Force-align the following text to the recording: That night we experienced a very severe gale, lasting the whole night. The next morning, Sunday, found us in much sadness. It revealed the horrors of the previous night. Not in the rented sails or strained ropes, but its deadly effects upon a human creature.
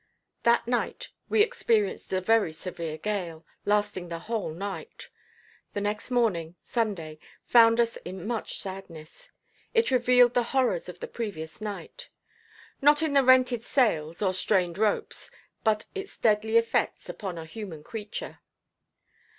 That 0.41 0.67
night 0.67 1.09
we 1.29 1.43
experienced 1.43 2.11
a 2.11 2.21
very 2.21 2.51
severe 2.53 2.97
gale, 2.97 3.45
lasting 3.65 4.09
the 4.09 4.17
whole 4.17 4.49
night. 4.51 5.09
The 5.75 5.81
next 5.81 6.09
morning, 6.09 6.55
Sunday, 6.63 7.19
found 7.45 7.79
us 7.79 7.97
in 7.97 8.25
much 8.25 8.57
sadness. 8.59 9.29
It 9.75 9.91
revealed 9.91 10.33
the 10.33 10.41
horrors 10.57 10.89
of 10.89 11.01
the 11.01 11.07
previous 11.07 11.61
night. 11.61 12.09
Not 12.81 13.03
in 13.03 13.13
the 13.13 13.23
rented 13.23 13.63
sails 13.63 14.23
or 14.23 14.33
strained 14.33 14.79
ropes, 14.79 15.29
but 15.63 15.85
its 15.93 16.17
deadly 16.17 16.57
effects 16.57 17.07
upon 17.07 17.37
a 17.37 17.45
human 17.45 17.83
creature. 17.83 18.39